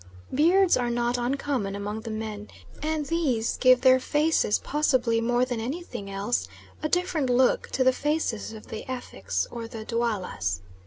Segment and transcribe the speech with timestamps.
[0.33, 2.47] Beards are not uncommon among the men,
[2.81, 6.47] and these give their faces possibly more than anything else,
[6.81, 10.61] a different look to the faces of the Effiks or the Duallas.